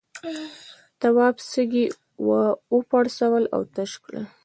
تواب 1.01 1.35
سږي 1.51 1.85
وپرسول 2.75 3.43
او 3.55 3.61
تش 3.73 3.91
کړل. 4.03 4.25